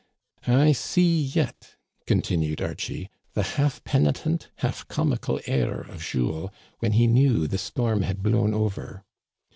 [0.63, 1.75] 'I see yet,"
[2.07, 8.01] continued Archie," the half penitent, half comical air of Jules when he knew the storm
[8.01, 9.03] had blown over.